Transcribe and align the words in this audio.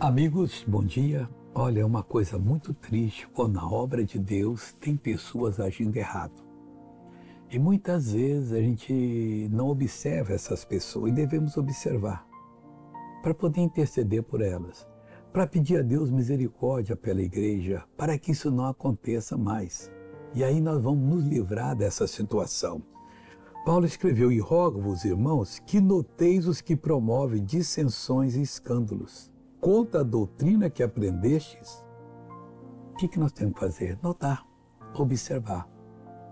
Amigos, 0.00 0.64
bom 0.66 0.82
dia. 0.82 1.28
Olha, 1.54 1.80
é 1.80 1.84
uma 1.84 2.02
coisa 2.02 2.38
muito 2.38 2.72
triste 2.72 3.28
quando 3.34 3.56
na 3.56 3.70
obra 3.70 4.02
de 4.02 4.18
Deus 4.18 4.72
tem 4.80 4.96
pessoas 4.96 5.60
agindo 5.60 5.94
errado. 5.94 6.42
E 7.50 7.58
muitas 7.58 8.12
vezes 8.12 8.50
a 8.50 8.62
gente 8.62 9.46
não 9.52 9.68
observa 9.68 10.32
essas 10.32 10.64
pessoas 10.64 11.12
e 11.12 11.14
devemos 11.14 11.58
observar 11.58 12.26
para 13.22 13.34
poder 13.34 13.60
interceder 13.60 14.22
por 14.22 14.40
elas, 14.40 14.88
para 15.34 15.46
pedir 15.46 15.80
a 15.80 15.82
Deus 15.82 16.10
misericórdia 16.10 16.96
pela 16.96 17.20
igreja, 17.20 17.84
para 17.94 18.16
que 18.16 18.32
isso 18.32 18.50
não 18.50 18.64
aconteça 18.64 19.36
mais. 19.36 19.92
E 20.34 20.42
aí 20.42 20.62
nós 20.62 20.82
vamos 20.82 21.06
nos 21.06 21.26
livrar 21.26 21.76
dessa 21.76 22.06
situação. 22.06 22.82
Paulo 23.66 23.84
escreveu: 23.84 24.32
E 24.32 24.38
rogo-vos, 24.38 25.04
irmãos, 25.04 25.58
que 25.58 25.78
noteis 25.78 26.46
os 26.46 26.62
que 26.62 26.74
promovem 26.74 27.44
dissensões 27.44 28.34
e 28.34 28.40
escândalos 28.40 29.30
contra 29.60 30.00
a 30.00 30.04
doutrina 30.04 30.70
que 30.70 30.82
aprendestes. 30.82 31.84
O 32.92 32.96
que, 32.96 33.08
que 33.08 33.18
nós 33.18 33.32
temos 33.32 33.54
que 33.54 33.60
fazer? 33.60 33.98
Notar, 34.02 34.46
observar. 34.94 35.68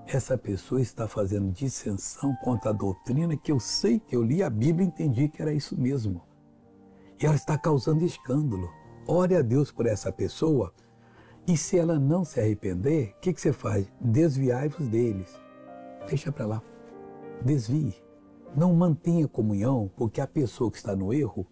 Essa 0.07 0.39
pessoa 0.39 0.81
está 0.81 1.07
fazendo 1.07 1.53
dissensão 1.53 2.35
contra 2.43 2.71
a 2.71 2.73
doutrina 2.73 3.37
que 3.37 3.53
eu 3.53 3.61
sei 3.61 3.99
que 3.99 4.17
eu 4.17 4.23
li 4.23 4.43
a 4.43 4.49
Bíblia 4.49 4.87
e 4.87 4.89
entendi 4.89 5.29
que 5.29 5.43
era 5.43 5.53
isso 5.53 5.79
mesmo. 5.79 6.23
E 7.21 7.27
ela 7.27 7.35
está 7.35 7.59
causando 7.59 8.05
escândalo. 8.05 8.71
Ore 9.07 9.37
a 9.37 9.43
Deus 9.43 9.71
por 9.71 9.87
essa 9.87 10.11
pessoa 10.11 10.73
e 11.49 11.57
se 11.57 11.79
ela 11.79 11.99
não 11.99 12.27
se 12.27 12.39
arrepender, 12.39 13.15
o 13.17 13.21
que, 13.21 13.33
que 13.33 13.41
você 13.41 13.55
faz? 13.55 13.91
Desviai-vos 13.99 14.87
deles. 14.87 15.35
Deixa 16.07 16.31
para 16.31 16.45
lá. 16.45 16.63
Desvie. 17.43 17.95
Não 18.55 18.75
mantenha 18.75 19.27
comunhão, 19.27 19.91
porque 19.97 20.21
a 20.21 20.27
pessoa 20.27 20.71
que 20.71 20.77
está 20.77 20.95
no 20.95 21.11
erro, 21.11 21.47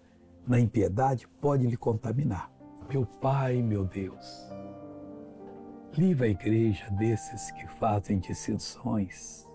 na 0.47 0.61
impiedade, 0.61 1.29
pode 1.41 1.67
lhe 1.67 1.77
contaminar. 1.77 2.51
Meu 2.89 3.05
Pai, 3.05 3.63
meu 3.63 3.85
Deus, 3.85 4.49
livra 5.93 6.27
a 6.27 6.31
igreja 6.31 6.89
desses 6.91 7.51
que 7.51 7.67
fazem 7.67 8.19
dissensões, 8.19 9.47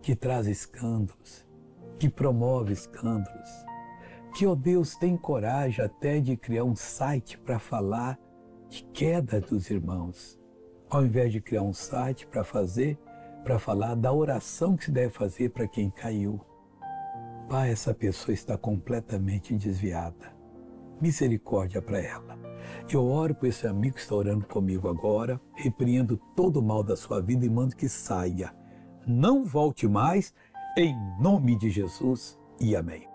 que 0.00 0.14
trazem 0.14 0.52
escândalos, 0.52 1.46
que 1.98 2.08
promovem 2.08 2.72
escândalos, 2.72 3.50
que, 4.34 4.46
ó 4.46 4.54
Deus, 4.54 4.94
tem 4.94 5.16
coragem 5.16 5.84
até 5.84 6.20
de 6.20 6.36
criar 6.36 6.64
um 6.64 6.76
site 6.76 7.36
para 7.36 7.58
falar 7.58 8.18
de 8.68 8.84
queda 8.92 9.40
dos 9.40 9.68
irmãos, 9.68 10.40
ao 10.88 11.04
invés 11.04 11.32
de 11.32 11.40
criar 11.40 11.62
um 11.62 11.72
site 11.72 12.26
para 12.26 12.44
fazer, 12.44 12.96
para 13.42 13.58
falar 13.58 13.96
da 13.96 14.12
oração 14.12 14.76
que 14.76 14.84
se 14.84 14.90
deve 14.92 15.10
fazer 15.10 15.50
para 15.50 15.66
quem 15.66 15.90
caiu. 15.90 16.40
Pai, 17.50 17.72
essa 17.72 17.92
pessoa 17.92 18.32
está 18.32 18.56
completamente 18.56 19.52
desviada. 19.56 20.32
Misericórdia 21.00 21.82
para 21.82 21.98
ela. 21.98 22.38
Eu 22.88 23.04
oro 23.04 23.34
por 23.34 23.48
esse 23.48 23.66
amigo 23.66 23.96
que 23.96 24.00
está 24.00 24.14
orando 24.14 24.46
comigo 24.46 24.88
agora, 24.88 25.40
repreendo 25.56 26.16
todo 26.36 26.60
o 26.60 26.62
mal 26.62 26.84
da 26.84 26.96
sua 26.96 27.20
vida 27.20 27.44
e 27.44 27.50
mando 27.50 27.74
que 27.74 27.88
saia. 27.88 28.54
Não 29.04 29.44
volte 29.44 29.88
mais, 29.88 30.32
em 30.78 30.94
nome 31.20 31.58
de 31.58 31.70
Jesus 31.70 32.38
e 32.60 32.76
amém. 32.76 33.09